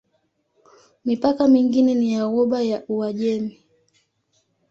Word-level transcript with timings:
Mipaka 1.05 1.43
mingine 1.53 1.93
ni 1.95 2.13
ya 2.13 2.25
Ghuba 2.31 2.59
ya 2.71 2.79
Uajemi. 2.95 3.53